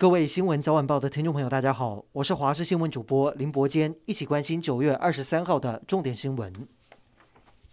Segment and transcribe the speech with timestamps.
[0.00, 6.50] 各位新闻早晚报的听众朋友，大家好，我是华视新闻主播林伯坚，一起关心九月二十三号的重点新闻。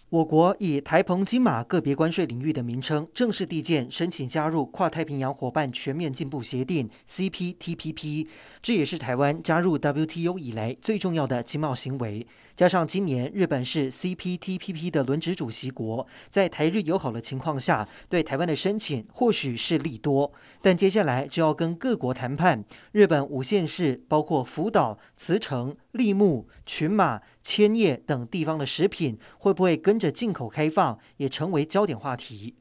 [0.09, 8.25] 我国以台澎金马个别关税领域的名称正式递件申请加入跨太平洋伙伴全面进步协定 （CPTPP），
[8.61, 12.25] 这也是台湾加入 WTO 以来最重要的经贸行为。
[12.55, 20.31] 加上今年日本是 CPTPP 的轮值主席国，在台日友好的情况下，对台湾的申请或许是利多。
[20.61, 32.55] 但接下来就要跟各国谈判，日本五县市包括福岛、茨城、櫪木、群马、千叶等地方的食品会不会跟着进口开放也成为焦点话题。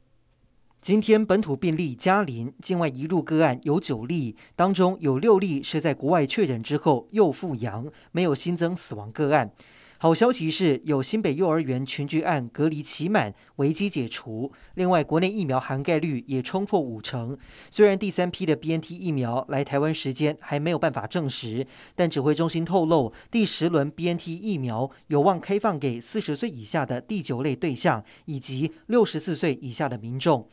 [0.80, 9.50] 今天本土病例加零，境外移入个案有九例，当中有六例是在国外确诊之后又复阳，没有新增死亡个案。
[9.98, 14.52] 好消息是有新北幼儿园群聚案隔离期满，危机解除。
[14.74, 17.36] 另外，国内疫苗涵盖率也冲破五成。
[17.70, 30.46] 虽然第三批的 BNT 疫苗来台湾时间还没有办法证实，但指挥中心透露，第十轮 BNT 疫苗有望开放给四十岁以下的第九类对象，以及六十四岁以下的民众。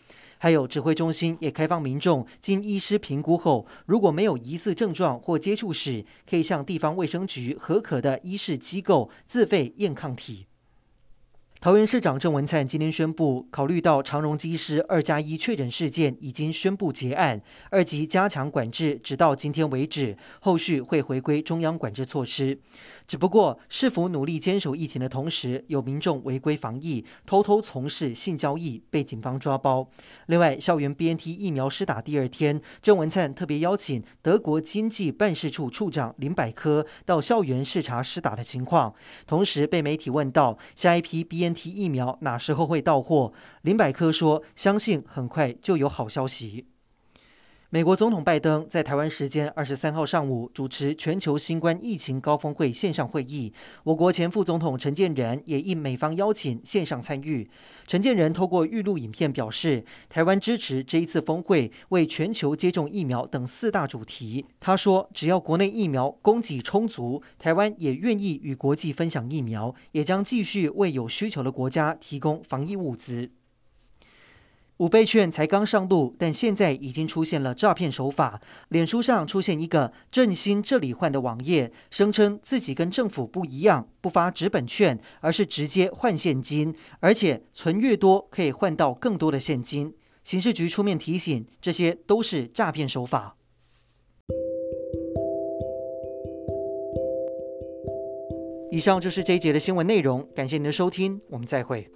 [0.44, 10.48] 还有指挥中心也开放民众经医师评估后，如果没有疑似症状或接触史，可以向地方卫生局核可的医事机构自费验抗体。
[11.64, 22.60] 桃园市长郑文灿今天宣布，考虑到长荣机师二加一确诊事件已经宣布结案，二级加强管制直到今天为止，后续会回归中央管制措施。
[23.08, 29.90] 只不过，市府努力坚守疫情的同时，有民众违规防疫，偷偷从事性交易，被警方抓包。
[30.26, 38.94] 另外，校园 BNT 疫苗施打第二天，郑文灿特别邀请德国经济办事处处长林百科到校园视察施打的情况，
[39.26, 41.53] 同时被媒体问到下一批 BNT。
[41.54, 43.34] 提疫苗哪时候会到货？
[43.62, 46.66] 林百科说，相信很快就有好消息。
[47.74, 53.52] 美国总统拜登在台湾时间二十三号上午主持全球新冠疫情高峰会线上会议，
[53.84, 57.50] 我国前副总统陈建仁也应美方邀请线上参与。
[57.88, 64.46] 陈建仁透过预录影片表示，台湾支持这一次峰会为全球接种疫苗等四大主题。
[64.60, 73.32] 他说，只要国内疫苗供给充足，台湾也愿意与国际分享疫苗，也将继续为有需求的国家提供防疫物资。
[74.84, 78.42] 五倍券才刚上路，但现在已经出现了诈骗手法。
[78.68, 89.94] 脸书上出现一个“振兴这里换”的网页，声称自己跟政府不一样，不发纸本券，而是直接换现金，而且存越多可以换到更多的现金。
[90.26, 93.38] 刑事局出面提醒，这些都是诈骗手法。
[98.70, 101.90] 以上就是这一节的新闻内容，感谢您的收听，我们再会。